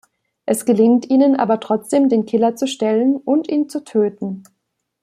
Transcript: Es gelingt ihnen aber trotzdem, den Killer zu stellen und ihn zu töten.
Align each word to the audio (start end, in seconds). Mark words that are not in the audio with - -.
Es 0.47 0.65
gelingt 0.65 1.11
ihnen 1.11 1.35
aber 1.35 1.59
trotzdem, 1.59 2.09
den 2.09 2.25
Killer 2.25 2.55
zu 2.55 2.65
stellen 2.65 3.17
und 3.17 3.47
ihn 3.49 3.69
zu 3.69 3.83
töten. 3.83 4.41